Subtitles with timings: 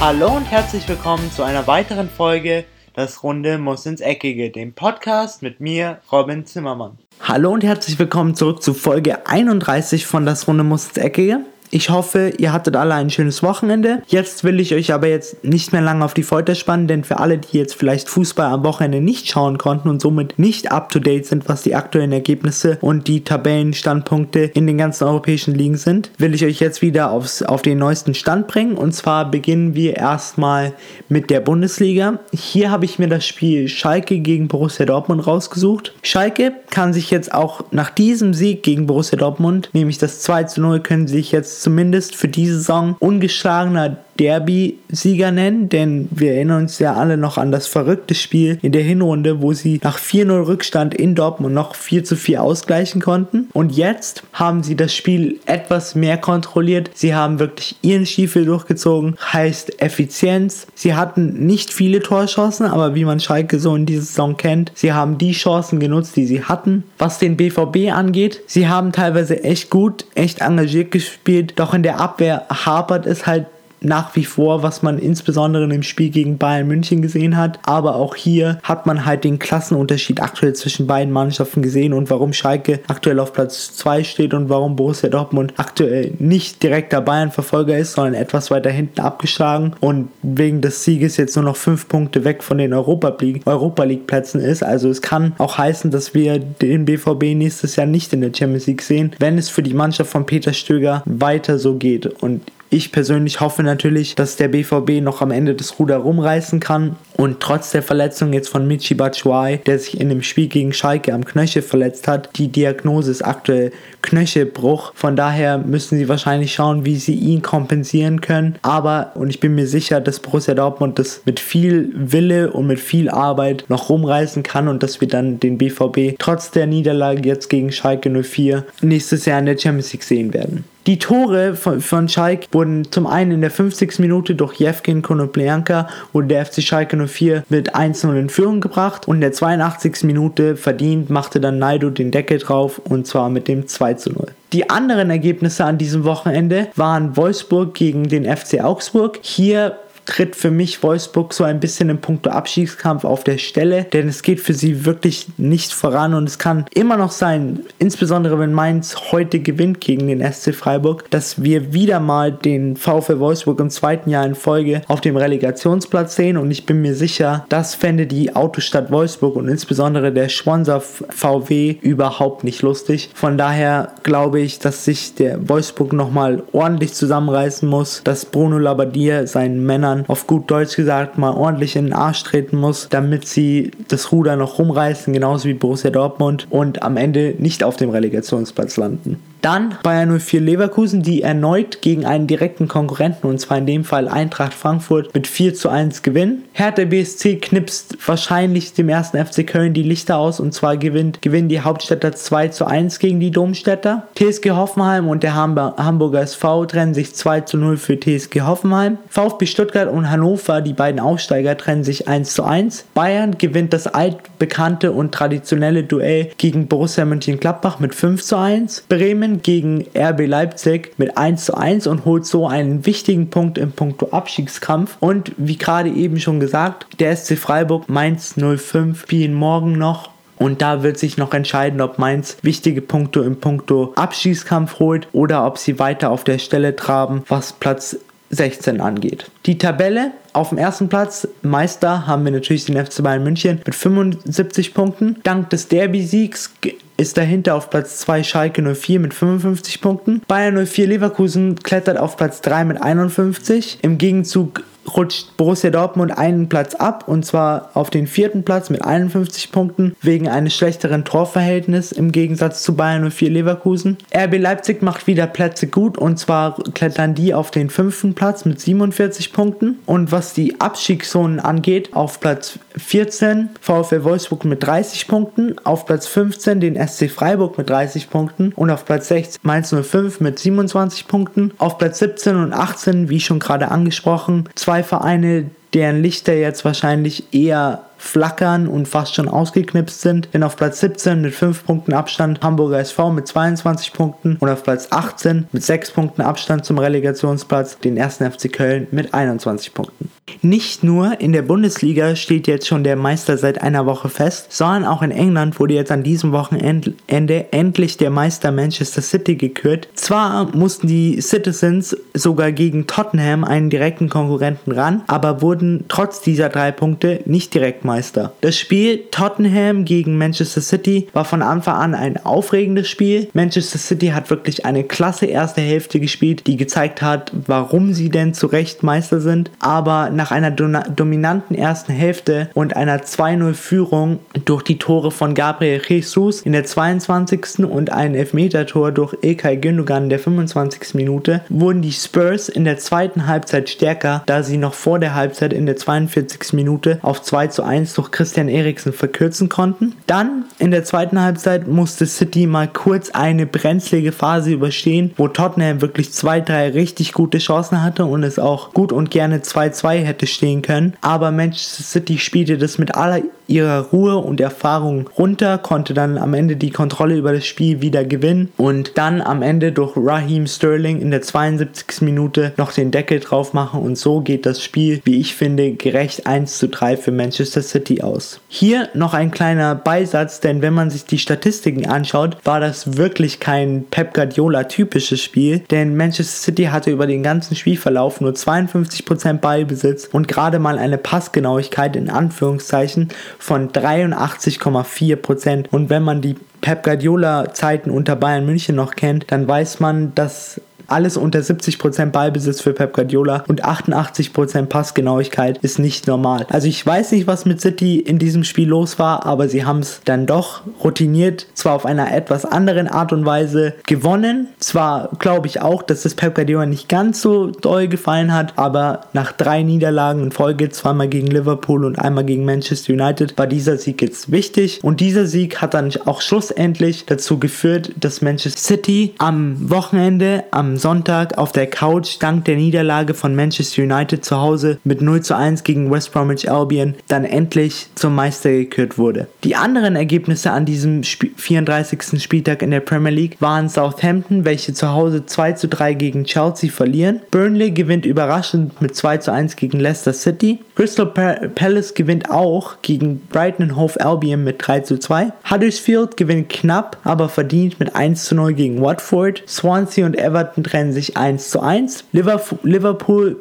[0.00, 2.64] Hallo und herzlich willkommen zu einer weiteren Folge
[2.94, 6.98] Das Runde muss ins Eckige, dem Podcast mit mir, Robin Zimmermann.
[7.20, 11.40] Hallo und herzlich willkommen zurück zu Folge 31 von Das Runde muss ins Eckige.
[11.70, 14.02] Ich hoffe, ihr hattet alle ein schönes Wochenende.
[14.06, 17.18] Jetzt will ich euch aber jetzt nicht mehr lange auf die Folter spannen, denn für
[17.18, 20.98] alle, die jetzt vielleicht Fußball am Wochenende nicht schauen konnten und somit nicht up to
[20.98, 26.10] date sind, was die aktuellen Ergebnisse und die Tabellenstandpunkte in den ganzen europäischen Ligen sind,
[26.16, 28.76] will ich euch jetzt wieder aufs, auf den neuesten Stand bringen.
[28.76, 30.72] Und zwar beginnen wir erstmal
[31.08, 32.20] mit der Bundesliga.
[32.32, 35.94] Hier habe ich mir das Spiel Schalke gegen Borussia Dortmund rausgesucht.
[36.02, 40.60] Schalke kann sich jetzt auch nach diesem Sieg gegen Borussia Dortmund, nämlich das 2 zu
[40.62, 46.78] 0, können sich jetzt zumindest für diese Saison ungeschlagener Derby-Sieger nennen, denn wir erinnern uns
[46.78, 50.94] ja alle noch an das verrückte Spiel in der Hinrunde, wo sie nach 4-0 Rückstand
[50.94, 53.48] in Dortmund noch 4 zu 4 ausgleichen konnten.
[53.52, 56.90] Und jetzt haben sie das Spiel etwas mehr kontrolliert.
[56.94, 60.66] Sie haben wirklich ihren Stiefel durchgezogen, heißt Effizienz.
[60.74, 64.92] Sie hatten nicht viele Torchancen, aber wie man Schalke so in dieser Saison kennt, sie
[64.92, 66.84] haben die Chancen genutzt, die sie hatten.
[66.98, 72.00] Was den BVB angeht, sie haben teilweise echt gut, echt engagiert gespielt, doch in der
[72.00, 73.46] Abwehr hapert es halt
[73.80, 77.58] nach wie vor, was man insbesondere im Spiel gegen Bayern München gesehen hat.
[77.64, 82.32] Aber auch hier hat man halt den Klassenunterschied aktuell zwischen beiden Mannschaften gesehen und warum
[82.32, 87.92] Schalke aktuell auf Platz 2 steht und warum Borussia Dortmund aktuell nicht direkter Bayern-Verfolger ist,
[87.92, 92.42] sondern etwas weiter hinten abgeschlagen und wegen des Sieges jetzt nur noch 5 Punkte weg
[92.42, 94.62] von den Europa League, Europa League Plätzen ist.
[94.62, 98.66] Also es kann auch heißen, dass wir den BVB nächstes Jahr nicht in der Champions
[98.66, 102.06] League sehen, wenn es für die Mannschaft von Peter Stöger weiter so geht.
[102.06, 106.96] Und ich persönlich hoffe natürlich, dass der BVB noch am Ende das Ruder rumreißen kann
[107.16, 111.14] und trotz der Verletzung jetzt von Michi Batshuayi, der sich in dem Spiel gegen Schalke
[111.14, 114.92] am Knöchel verletzt hat, die Diagnose ist aktuell Knöchelbruch.
[114.94, 118.56] Von daher müssen sie wahrscheinlich schauen, wie sie ihn kompensieren können.
[118.62, 122.80] Aber, und ich bin mir sicher, dass Borussia Dortmund das mit viel Wille und mit
[122.80, 127.48] viel Arbeit noch rumreißen kann und dass wir dann den BVB trotz der Niederlage jetzt
[127.48, 130.64] gegen Schalke 04 nächstes Jahr in der Champions League sehen werden.
[130.86, 133.98] Die Tore von, von Schalke wurden zum einen in der 50.
[133.98, 139.16] Minute durch Jevgen Konoplyanka und der FC Schalke 04 mit 1-0 in Führung gebracht und
[139.16, 140.04] in der 82.
[140.04, 144.28] Minute verdient machte dann Naido den Deckel drauf und zwar mit dem 2-0.
[144.54, 149.18] Die anderen Ergebnisse an diesem Wochenende waren Wolfsburg gegen den FC Augsburg.
[149.20, 149.76] Hier
[150.08, 154.22] tritt für mich Wolfsburg so ein bisschen im Punkto Abstiegskampf auf der Stelle, denn es
[154.22, 158.96] geht für sie wirklich nicht voran und es kann immer noch sein, insbesondere wenn Mainz
[159.12, 164.08] heute gewinnt gegen den SC Freiburg, dass wir wieder mal den VfL Wolfsburg im zweiten
[164.08, 168.34] Jahr in Folge auf dem Relegationsplatz sehen und ich bin mir sicher, das fände die
[168.34, 173.10] Autostadt Wolfsburg und insbesondere der Sponsor VW überhaupt nicht lustig.
[173.12, 179.26] Von daher glaube ich, dass sich der Wolfsburg nochmal ordentlich zusammenreißen muss, dass Bruno Labbadia
[179.26, 183.26] seinen Männern Bayern auf gut Deutsch gesagt mal ordentlich in den Arsch treten muss, damit
[183.26, 187.90] sie das Ruder noch rumreißen, genauso wie Borussia Dortmund und am Ende nicht auf dem
[187.90, 189.20] Relegationsplatz landen.
[189.40, 194.08] Dann Bayern 04 Leverkusen, die erneut gegen einen direkten Konkurrenten, und zwar in dem Fall
[194.08, 196.44] Eintracht Frankfurt, mit 4 zu 1 gewinnen.
[196.52, 201.48] Hertha BSC knipst wahrscheinlich dem ersten FC Köln die Lichter aus und zwar gewinnt, gewinnen
[201.48, 204.08] die Hauptstädter 2 zu 1 gegen die Domstädter.
[204.16, 208.98] TSG Hoffenheim und der Hamburger SV trennen sich 2 zu 0 für TSG Hoffenheim.
[209.08, 212.86] VfB Stuttgart und Hannover, die beiden Aufsteiger, trennen sich 1 zu 1.
[212.94, 218.84] Bayern gewinnt das altbekannte und traditionelle Duell gegen Borussia Mönchengladbach mit 5 zu 1.
[218.88, 223.58] Bremen Bremen gegen RB Leipzig mit 1 zu 1 und holt so einen wichtigen Punkt
[223.58, 224.96] im Punkto Abstiegskampf.
[225.00, 230.62] Und wie gerade eben schon gesagt, der SC Freiburg Mainz 05 spielen morgen noch und
[230.62, 235.58] da wird sich noch entscheiden, ob Mainz wichtige Punkte im Punkto Abschießkampf holt oder ob
[235.58, 237.98] sie weiter auf der Stelle traben, was Platz
[238.30, 239.30] 16 angeht.
[239.46, 243.74] Die Tabelle auf dem ersten Platz, Meister, haben wir natürlich den FC Bayern München mit
[243.74, 245.16] 75 Punkten.
[245.22, 246.52] Dank des Derby-Siegs
[246.96, 250.22] ist dahinter auf Platz 2 Schalke 04 mit 55 Punkten.
[250.28, 253.78] Bayern 04 Leverkusen klettert auf Platz 3 mit 51.
[253.82, 254.62] Im Gegenzug
[254.96, 259.96] rutscht Borussia Dortmund einen Platz ab und zwar auf den vierten Platz mit 51 Punkten
[260.02, 263.98] wegen eines schlechteren Torverhältnisses im Gegensatz zu Bayern 04 Leverkusen.
[264.14, 268.60] RB Leipzig macht wieder Plätze gut und zwar klettern die auf den fünften Platz mit
[268.60, 275.56] 47 Punkten und was die Abstiegszonen angeht, auf Platz 14 VfL Wolfsburg mit 30 Punkten,
[275.64, 280.20] auf Platz 15 den SC Freiburg mit 30 Punkten und auf Platz 16 Mainz 05
[280.20, 286.02] mit 27 Punkten, auf Platz 17 und 18, wie schon gerade angesprochen, zwei Vereine, deren
[286.02, 290.28] Lichter jetzt wahrscheinlich eher flackern und fast schon ausgeknipst sind.
[290.32, 294.62] Denn auf Platz 17 mit 5 Punkten Abstand Hamburger SV mit 22 Punkten und auf
[294.62, 300.10] Platz 18 mit 6 Punkten Abstand zum Relegationsplatz den ersten FC Köln mit 21 Punkten.
[300.42, 304.84] Nicht nur in der Bundesliga steht jetzt schon der Meister seit einer Woche fest, sondern
[304.84, 309.88] auch in England wurde jetzt an diesem Wochenende endlich der Meister Manchester City gekürt.
[309.94, 316.48] Zwar mussten die Citizens sogar gegen Tottenham einen direkten Konkurrenten ran, aber wurden trotz dieser
[316.48, 318.32] drei Punkte nicht direkt Meister.
[318.40, 323.28] Das Spiel Tottenham gegen Manchester City war von Anfang an ein aufregendes Spiel.
[323.32, 328.34] Manchester City hat wirklich eine klasse erste Hälfte gespielt, die gezeigt hat, warum sie denn
[328.34, 334.78] zu Recht Meister sind, aber nach einer dominanten ersten Hälfte und einer 2-0-Führung durch die
[334.78, 337.60] Tore von Gabriel Jesus in der 22.
[337.60, 340.94] und ein Elfmeter-Tor durch Ilkay Gündogan in der 25.
[340.94, 345.52] Minute wurden die Spurs in der zweiten Halbzeit stärker, da sie noch vor der Halbzeit
[345.52, 346.52] in der 42.
[346.52, 349.94] Minute auf 2 zu 1 durch Christian Eriksen verkürzen konnten.
[350.06, 355.80] Dann in der zweiten Halbzeit musste City mal kurz eine brenzlige Phase überstehen, wo Tottenham
[355.80, 360.17] wirklich zwei, drei richtig gute Chancen hatte und es auch gut und gerne 2-2 hätte
[360.26, 360.94] stehen können.
[361.00, 366.34] Aber Manchester City spielte das mit aller ihrer Ruhe und Erfahrung runter, konnte dann am
[366.34, 371.00] Ende die Kontrolle über das Spiel wieder gewinnen und dann am Ende durch Raheem Sterling
[371.00, 372.02] in der 72.
[372.02, 376.26] Minute noch den Deckel drauf machen und so geht das Spiel, wie ich finde, gerecht
[376.26, 378.40] 1 zu 3 für Manchester City aus.
[378.48, 383.40] Hier noch ein kleiner Beisatz, denn wenn man sich die Statistiken anschaut, war das wirklich
[383.40, 389.38] kein Pep Guardiola typisches Spiel, denn Manchester City hatte über den ganzen Spielverlauf nur 52%
[389.38, 395.68] Ballbesitz und gerade mal eine Passgenauigkeit in Anführungszeichen von 83,4%.
[395.70, 400.14] Und wenn man die Pep Guardiola Zeiten unter Bayern München noch kennt, dann weiß man,
[400.14, 406.46] dass alles unter 70% Ballbesitz für Pep Guardiola und 88% Passgenauigkeit ist nicht normal.
[406.50, 409.80] Also ich weiß nicht, was mit City in diesem Spiel los war, aber sie haben
[409.80, 414.48] es dann doch routiniert, zwar auf einer etwas anderen Art und Weise gewonnen.
[414.58, 419.02] Zwar glaube ich auch, dass das Pep Guardiola nicht ganz so doll gefallen hat, aber
[419.12, 423.76] nach drei Niederlagen in Folge, zweimal gegen Liverpool und einmal gegen Manchester United, war dieser
[423.76, 429.14] Sieg jetzt wichtig und dieser Sieg hat dann auch schlussendlich dazu geführt, dass Manchester City
[429.18, 434.78] am Wochenende, am Sonntag auf der Couch dank der Niederlage von Manchester United zu Hause
[434.84, 439.26] mit 0 zu 1 gegen West Bromwich Albion dann endlich zum Meister gekürt wurde.
[439.44, 442.22] Die anderen Ergebnisse an diesem Sp 34.
[442.22, 446.70] Spieltag in der Premier League waren Southampton, welche zu Hause 2 zu 3 gegen Chelsea
[446.70, 447.20] verlieren.
[447.30, 450.60] Burnley gewinnt überraschend mit 2 zu 1 gegen Leicester City.
[450.74, 455.32] Crystal Palace gewinnt auch gegen Brighton Hove Albion mit 3 zu 2.
[455.50, 459.42] Huddersfield gewinnt knapp, aber verdient mit 1 zu 0 gegen Watford.
[459.48, 462.04] Swansea und Everton trennen sich 1 zu 1.
[462.12, 463.36] Liverpool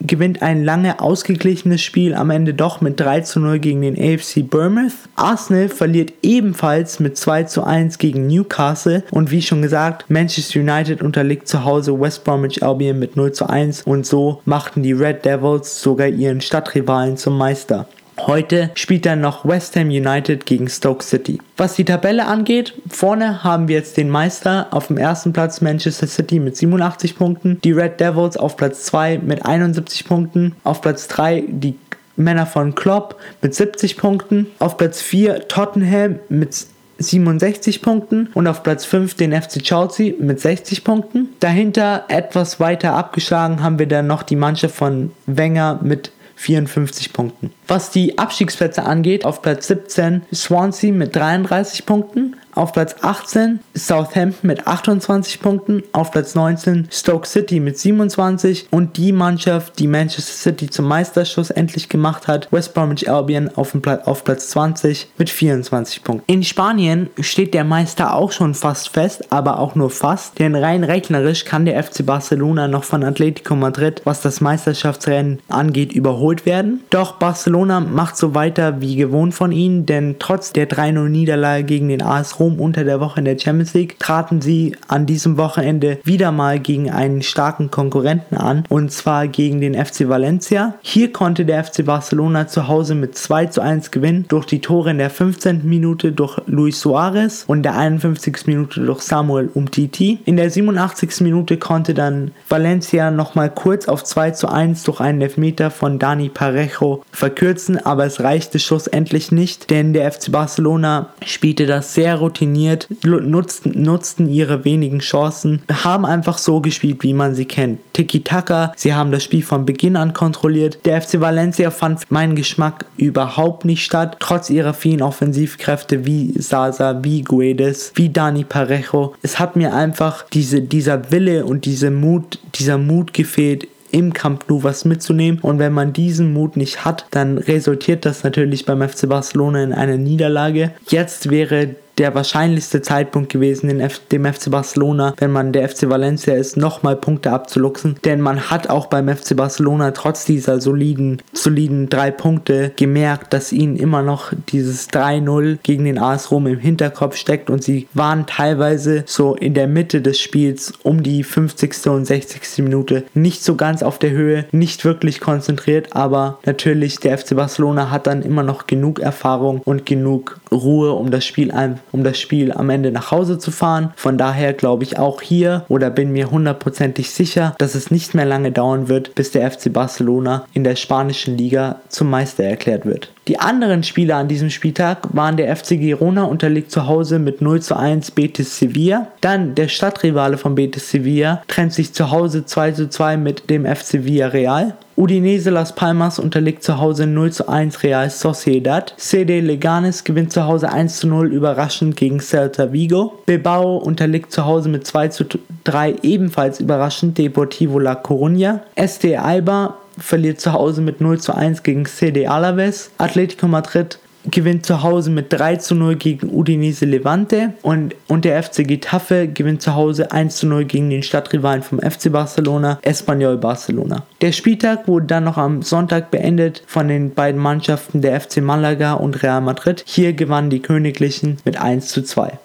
[0.00, 4.48] gewinnt ein lange ausgeglichenes Spiel am Ende doch mit 3 zu 0 gegen den AFC
[4.48, 4.92] Bournemouth.
[5.16, 11.02] Arsenal verliert ebenfalls mit 2 zu 1 gegen Newcastle und wie schon gesagt, Manchester United
[11.02, 15.24] unterliegt zu Hause West Bromwich Albion mit 0 zu 1 und so machten die Red
[15.24, 17.88] Devils sogar ihren Stadtrivalen zum Meister.
[18.18, 21.38] Heute spielt dann noch West Ham United gegen Stoke City.
[21.56, 26.06] Was die Tabelle angeht, vorne haben wir jetzt den Meister auf dem ersten Platz Manchester
[26.06, 31.08] City mit 87 Punkten, die Red Devils auf Platz 2 mit 71 Punkten, auf Platz
[31.08, 31.76] 3 die
[32.16, 36.66] Männer von Klopp mit 70 Punkten, auf Platz 4 Tottenham mit
[36.98, 41.28] 67 Punkten und auf Platz 5 den FC Chelsea mit 60 Punkten.
[41.40, 47.50] Dahinter etwas weiter abgeschlagen haben wir dann noch die Mannschaft von Wenger mit 54 Punkten.
[47.66, 54.46] Was die Abstiegsplätze angeht, auf Platz 17 Swansea mit 33 Punkten, auf Platz 18 Southampton
[54.48, 60.32] mit 28 Punkten, auf Platz 19 Stoke City mit 27 und die Mannschaft, die Manchester
[60.32, 66.02] City zum Meisterschuss endlich gemacht hat, West Bromwich Albion auf, auf Platz 20 mit 24
[66.02, 66.32] Punkten.
[66.32, 70.82] In Spanien steht der Meister auch schon fast fest, aber auch nur fast, denn rein
[70.82, 76.80] rechnerisch kann der FC Barcelona noch von Atletico Madrid, was das Meisterschaftsrennen angeht, überholt werden.
[76.88, 81.88] Doch Barcelona macht so weiter wie gewohnt von ihnen, denn trotz der 3-0 Niederlage gegen
[81.88, 85.36] den AS Rom Rom unter der Woche in der Champions League traten sie an diesem
[85.36, 90.74] Wochenende wieder mal gegen einen starken Konkurrenten an und zwar gegen den FC Valencia.
[90.80, 94.90] Hier konnte der FC Barcelona zu Hause mit 2 zu 1 gewinnen durch die Tore
[94.90, 95.68] in der 15.
[95.68, 98.46] Minute durch Luis Suarez und der 51.
[98.46, 100.20] Minute durch Samuel Umtiti.
[100.24, 101.22] In der 87.
[101.22, 106.28] Minute konnte dann Valencia nochmal kurz auf 2 zu 1 durch einen Elfmeter von Dani
[106.28, 112.35] Parejo verkürzen, aber es reichte schlussendlich nicht, denn der FC Barcelona spielte das sehr routiniert
[112.36, 117.80] routiniert, nutzten, nutzten ihre wenigen Chancen, haben einfach so gespielt, wie man sie kennt.
[117.94, 120.78] Tiki-Taka, sie haben das Spiel von Beginn an kontrolliert.
[120.84, 127.02] Der FC Valencia fand meinen Geschmack überhaupt nicht statt, trotz ihrer vielen Offensivkräfte wie Sasa,
[127.02, 129.14] wie Guedes, wie Dani Parejo.
[129.22, 134.44] Es hat mir einfach diese, dieser Wille und diese Mut, dieser Mut gefehlt, im Camp
[134.48, 135.40] Nou was mitzunehmen.
[135.40, 139.72] Und wenn man diesen Mut nicht hat, dann resultiert das natürlich beim FC Barcelona in
[139.72, 140.72] einer Niederlage.
[140.88, 143.68] Jetzt wäre der wahrscheinlichste Zeitpunkt gewesen,
[144.12, 147.96] dem FC Barcelona, wenn man der FC Valencia ist, nochmal Punkte abzuluxen.
[148.04, 153.52] Denn man hat auch beim FC Barcelona trotz dieser soliden, soliden drei Punkte gemerkt, dass
[153.52, 158.26] ihnen immer noch dieses 3-0 gegen den AS Rom im Hinterkopf steckt und sie waren
[158.26, 161.86] teilweise so in der Mitte des Spiels um die 50.
[161.86, 162.64] und 60.
[162.64, 167.90] Minute nicht so ganz auf der Höhe, nicht wirklich konzentriert, aber natürlich der FC Barcelona
[167.90, 172.18] hat dann immer noch genug Erfahrung und genug Ruhe, um das Spiel einfach um das
[172.18, 173.92] Spiel am Ende nach Hause zu fahren.
[173.96, 178.26] Von daher glaube ich auch hier oder bin mir hundertprozentig sicher, dass es nicht mehr
[178.26, 183.12] lange dauern wird, bis der FC Barcelona in der spanischen Liga zum Meister erklärt wird.
[183.28, 187.60] Die anderen Spiele an diesem Spieltag waren der FC Girona unterliegt zu Hause mit 0
[187.60, 189.08] zu 1 Betis Sevilla.
[189.20, 193.66] Dann der Stadtrivale von Betis Sevilla trennt sich zu Hause 2 zu 2 mit dem
[193.66, 194.74] FC Villarreal.
[194.96, 198.94] Udinese Las Palmas unterliegt zu Hause 0 zu 1 Real Sociedad.
[198.96, 203.18] CD Leganes gewinnt zu Hause 1 zu 0 überraschend gegen Celta Vigo.
[203.26, 205.24] Bilbao unterliegt zu Hause mit 2 zu
[205.64, 208.60] 3 ebenfalls überraschend Deportivo La Coruña.
[208.74, 212.90] SD Alba verliert zu Hause mit 0 zu 1 gegen CD Alaves.
[212.96, 213.98] Atletico Madrid
[214.30, 219.28] gewinnt zu Hause mit 3 zu 0 gegen Udinese Levante und, und der FC Getafe
[219.28, 224.04] gewinnt zu Hause 1 zu 0 gegen den Stadtrivalen vom FC Barcelona, Espanyol Barcelona.
[224.20, 228.94] Der Spieltag wurde dann noch am Sonntag beendet von den beiden Mannschaften der FC Malaga
[228.94, 229.84] und Real Madrid.
[229.86, 232.38] Hier gewannen die Königlichen mit 1 zu 2.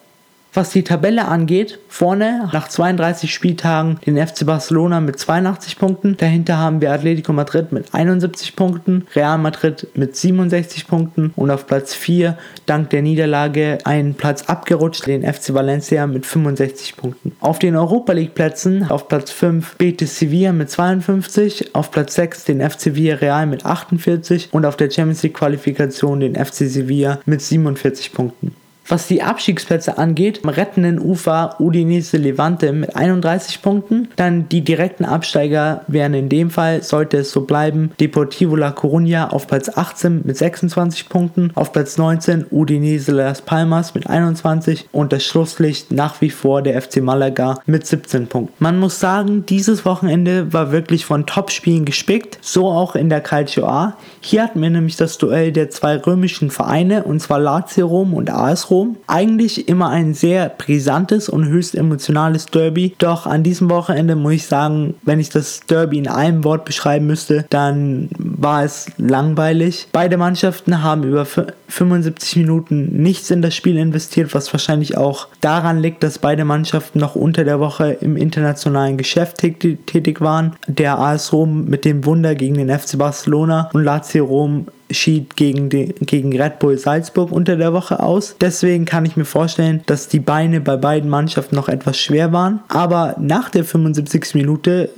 [0.54, 6.18] Was die Tabelle angeht, vorne nach 32 Spieltagen den FC Barcelona mit 82 Punkten.
[6.18, 11.68] Dahinter haben wir Atletico Madrid mit 71 Punkten, Real Madrid mit 67 Punkten und auf
[11.68, 17.32] Platz 4 dank der Niederlage einen Platz abgerutscht, den FC Valencia mit 65 Punkten.
[17.40, 22.44] Auf den Europa League Plätzen auf Platz 5 Betis Sevilla mit 52, auf Platz 6
[22.44, 27.42] den FC Villarreal mit 48 und auf der Champions League Qualifikation den FC Sevilla mit
[27.42, 28.54] 47 Punkten.
[28.88, 34.10] Was die Abstiegsplätze angeht, am rettenden Ufer Udinese Levante mit 31 Punkten.
[34.16, 39.30] Dann die direkten Absteiger wären in dem Fall, sollte es so bleiben, Deportivo La Coruña
[39.30, 45.14] auf Platz 18 mit 26 Punkten, auf Platz 19 Udinese Las Palmas mit 21 und
[45.14, 48.54] das Schlusslicht nach wie vor der FC Malaga mit 17 Punkten.
[48.60, 53.66] Man muss sagen, dieses Wochenende war wirklich von Topspielen gespickt, so auch in der Calcio
[53.68, 53.96] A.
[54.20, 58.30] Hier hatten wir nämlich das Duell der zwei römischen Vereine und zwar Lazio Rom und
[58.30, 58.98] AS Rom Rom.
[59.08, 62.96] Eigentlich immer ein sehr brisantes und höchst emotionales Derby.
[62.98, 67.06] Doch an diesem Wochenende muss ich sagen, wenn ich das Derby in einem Wort beschreiben
[67.06, 69.88] müsste, dann war es langweilig.
[69.92, 75.80] Beide Mannschaften haben über 75 Minuten nichts in das Spiel investiert, was wahrscheinlich auch daran
[75.80, 80.54] liegt, dass beide Mannschaften noch unter der Woche im internationalen Geschäft tätig waren.
[80.68, 85.70] Der AS Rom mit dem Wunder gegen den FC Barcelona und Lazio Rom schied gegen,
[85.70, 88.36] den, gegen Red Bull Salzburg unter der Woche aus.
[88.40, 92.62] Deswegen kann ich mir vorstellen, dass die Beine bei beiden Mannschaften noch etwas schwer waren.
[92.68, 94.36] Aber nach der 75.
[94.36, 94.90] Minute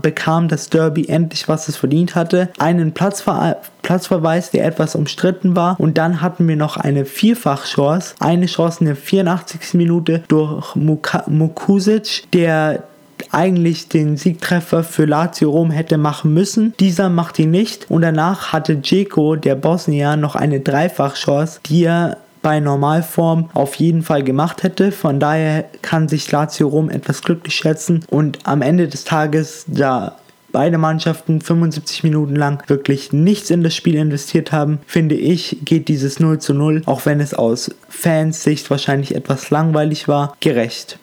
[0.00, 2.50] bekam das Derby endlich, was es verdient hatte.
[2.58, 5.80] Einen Platzver Platzverweis, der etwas umstritten war.
[5.80, 8.14] Und dann hatten wir noch eine Vierfachchance.
[8.20, 9.74] Eine Chance in der 84.
[9.74, 12.84] Minute durch Mukusic, der
[13.30, 16.74] eigentlich den Siegtreffer für Lazio Rom hätte machen müssen.
[16.80, 22.18] Dieser macht ihn nicht und danach hatte Dzeko, der Bosnier, noch eine Dreifachchance, die er
[22.42, 24.92] bei Normalform auf jeden Fall gemacht hätte.
[24.92, 30.16] Von daher kann sich Lazio Rom etwas glücklich schätzen und am Ende des Tages, da
[30.52, 35.88] beide Mannschaften 75 Minuten lang wirklich nichts in das Spiel investiert haben, finde ich, geht
[35.88, 40.98] dieses 0 zu 0, auch wenn es aus Fans Sicht wahrscheinlich etwas langweilig war, gerecht.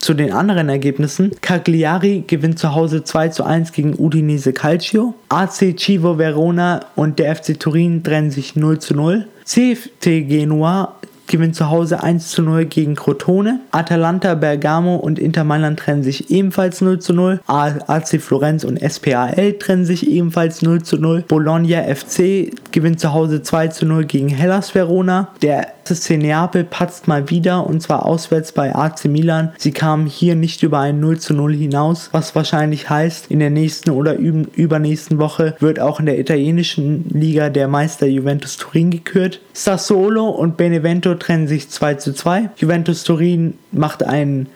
[0.00, 1.32] Zu den anderen Ergebnissen.
[1.42, 5.14] Cagliari gewinnt zu Hause 2 zu 1 gegen Udinese Calcio.
[5.28, 9.26] AC Chivo Verona und der FC Turin trennen sich 0 zu 0.
[9.44, 10.94] CFT Genua
[11.26, 13.60] gewinnt zu Hause 1 zu 0 gegen Crotone.
[13.72, 17.40] Atalanta, Bergamo und Inter Mailand trennen sich ebenfalls 0 zu 0.
[17.46, 21.24] AC Florenz und SPAL trennen sich ebenfalls 0 zu 0.
[21.28, 25.28] Bologna FC gewinnt zu Hause 2 zu 0 gegen Hellas Verona.
[25.42, 29.52] Der SSC Neapel patzt mal wieder und zwar auswärts bei AC Milan.
[29.58, 33.50] Sie kamen hier nicht über ein 0 zu 0 hinaus, was wahrscheinlich heißt, in der
[33.50, 39.40] nächsten oder übernächsten Woche wird auch in der italienischen Liga der Meister Juventus Turin gekürt.
[39.52, 42.50] Sassuolo und Benevento trennen sich 2 zu 2.
[42.56, 44.48] Juventus Turin macht einen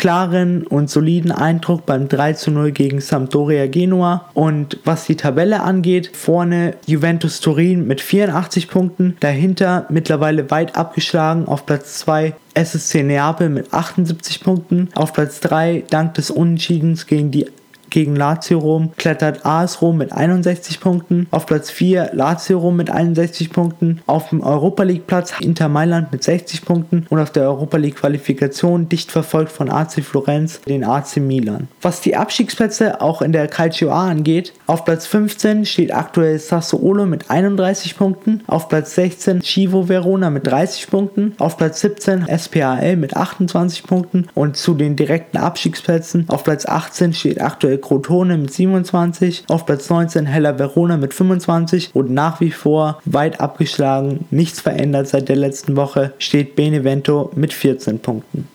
[0.00, 4.30] klaren und soliden Eindruck beim 3 zu 0 gegen Sampdoria Genua.
[4.32, 11.46] Und was die Tabelle angeht, vorne Juventus Turin mit 84 Punkten, dahinter mittlerweile weit abgeschlagen
[11.46, 17.30] auf Platz 2 SSC Neapel mit 78 Punkten, auf Platz 3 dank des Unentschiedens gegen
[17.30, 17.46] die
[17.90, 21.26] gegen Lazio Rom klettert AS Rom mit 61 Punkten.
[21.30, 24.00] Auf Platz 4 Lazio Rom mit 61 Punkten.
[24.06, 27.06] Auf dem Europa League Platz Inter Mailand mit 60 Punkten.
[27.10, 31.68] Und auf der Europa League Qualifikation dicht verfolgt von AC Florenz den AC Milan.
[31.82, 37.06] Was die Abstiegsplätze auch in der Calcio A angeht, auf Platz 15 steht aktuell Sassuolo
[37.06, 38.42] mit 31 Punkten.
[38.46, 41.34] Auf Platz 16 Chivo Verona mit 30 Punkten.
[41.38, 44.28] Auf Platz 17 SPAL mit 28 Punkten.
[44.34, 49.88] Und zu den direkten Abstiegsplätzen auf Platz 18 steht aktuell Crotone mit 27, auf Platz
[49.90, 55.36] 19 Hella Verona mit 25 und nach wie vor weit abgeschlagen, nichts verändert seit der
[55.36, 58.48] letzten Woche, steht Benevento mit 14 Punkten.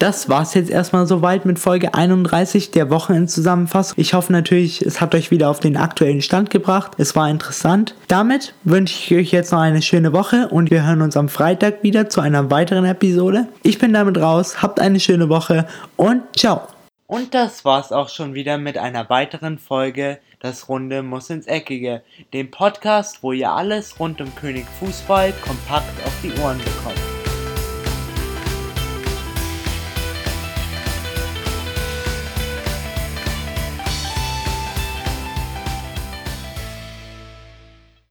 [0.00, 3.96] Das war es jetzt erstmal soweit mit Folge 31 der Wochenendzusammenfassung.
[3.98, 6.92] Ich hoffe natürlich, es hat euch wieder auf den aktuellen Stand gebracht.
[6.96, 7.94] Es war interessant.
[8.08, 11.82] Damit wünsche ich euch jetzt noch eine schöne Woche und wir hören uns am Freitag
[11.82, 13.48] wieder zu einer weiteren Episode.
[13.62, 14.62] Ich bin damit raus.
[14.62, 15.66] Habt eine schöne Woche
[15.98, 16.62] und ciao.
[17.10, 22.02] Und das war's auch schon wieder mit einer weiteren Folge Das Runde muss ins Eckige,
[22.32, 27.19] dem Podcast, wo ihr alles rund um König Fußball kompakt auf die Ohren bekommt.